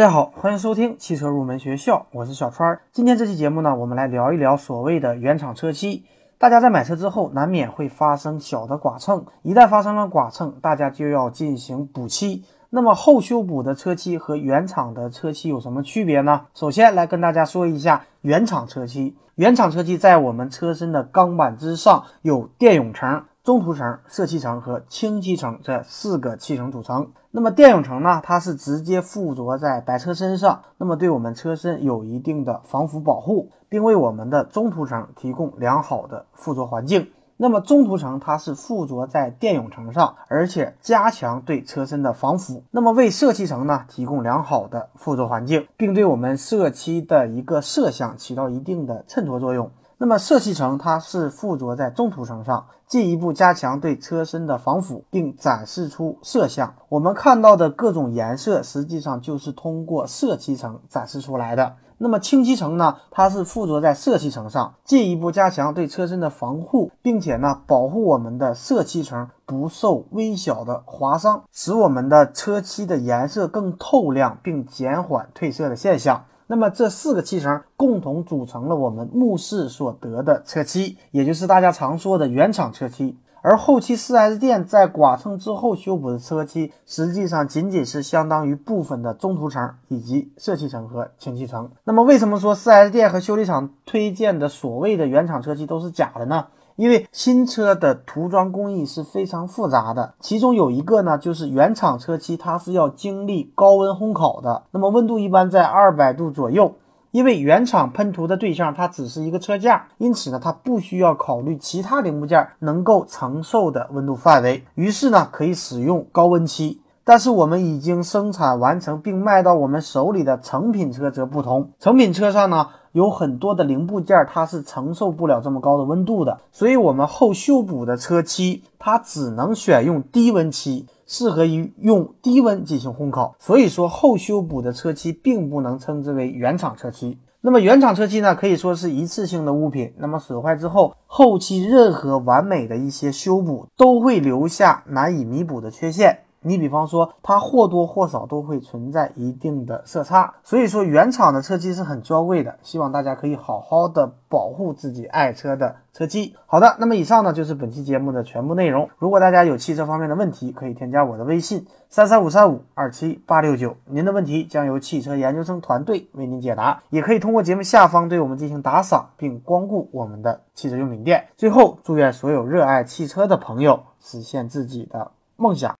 [0.00, 2.80] 大家好，欢迎收听汽车入门学校，我是小川。
[2.90, 6.06] 今天这期节目呢，我们来聊一聊所谓的原厂车漆。
[6.38, 12.42] 大家在买车之后，难免会发生小的剐蹭，一旦发生了剐蹭，大家就要进行补漆。
[12.70, 16.46] 那么后修补的车漆和原厂的车漆有什么区别呢？
[16.54, 19.14] 首先来跟大家说一下原厂车漆。
[19.34, 23.24] 原厂车漆在我们车身的钢板之上有电泳层。
[23.50, 27.10] 中涂层、色漆层和清漆层这四个漆层组成。
[27.32, 28.20] 那么电泳层呢？
[28.22, 37.10] 它是直接附着在白车身上，那么对我们车身有一定的防腐保护，并为我们的中涂层提供良好的附着环境。
[37.36, 42.62] 那么中涂层它是附着在电泳层上，而且加强对车身的防腐。
[42.70, 49.72] 那么为色漆层呢提供良好的附着环境，并对我们色漆的一个色相起到一定的衬托作用。
[50.02, 56.72] 那么色漆层它是附着在中涂层上，进一步加强对车身的防腐，并展示出色相。
[56.88, 61.74] 我们看到的各种颜色，实际上就是通过色漆层展示出来的。
[61.98, 76.24] 那么清漆层呢，它是附着在色漆层上，进一步加强对车身的防护，并且呢，保护我们的色漆层不受微小的划伤，使我们的车漆的颜色更透亮，并减缓褪色的现象。
[76.50, 83.16] 那么这四个漆层共同组成了我们目视所得的车漆，也就是大家常说的原厂车漆。
[83.40, 91.70] 而后期 4S 店在剐蹭之后修补的车漆，实际上仅仅是相当于部分的中涂层以及色漆层和清漆层。
[91.84, 96.48] 那么为什么说 4S 店和修理厂推荐的所谓的原厂车漆都是假的呢？
[96.80, 106.74] 因为新车的涂装工艺是非常复杂的，其中有一个呢，就是原厂车漆，它是要经历高温烘烤的，那么温度一般在二百度左右。
[107.10, 116.80] 因为原厂喷涂的对象它只是一个车架，因此呢，它不需要考虑其他零部件能够承受的温度范围，于是呢，可以使用高温漆。
[117.10, 122.68] 但是我们已经生产完成并卖到我们手里的成品车则不同，成品车上呢。
[122.92, 133.34] 有很多的零部件，它是承受不了这么高的温度的，所以我们后修补的车漆，它只能选用低温漆，适合于用低温进行烘烤。
[133.40, 137.18] 所以说，后修补的车漆并不能称之为原厂车漆。
[137.40, 146.20] 那么，原厂车漆呢，可以说是一次性的物品，那么损坏之后，后期任何完美的一些修补都会留下难以弥补的缺陷。
[146.42, 156.34] 你比方说，它或多或少都会存在一定的色差，所以说原厂的车漆是很娇贵的，希望大家可以好好的保护自己爱车的车漆。
[156.46, 158.88] 好的，那么以上呢就是本期节目的全部内容。
[158.98, 166.82] 如果大家有汽车方面的问题，可以添加我的微信三三五三五二七八六九，您的问题将由汽车研究生团队为您解答。
[166.88, 171.26] 也可以通过节目下方对我们进行打赏，并光顾我们的汽车用品店。
[171.36, 175.76] 最后，祝愿所有热爱汽车的朋友实现自己的梦想。